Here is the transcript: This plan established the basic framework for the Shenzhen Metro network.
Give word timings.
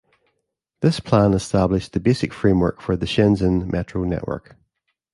This 0.79 0.99
plan 0.99 1.35
established 1.35 1.93
the 1.93 1.99
basic 1.99 2.33
framework 2.33 2.81
for 2.81 2.95
the 2.97 3.05
Shenzhen 3.05 3.71
Metro 3.71 4.03
network. 4.03 4.55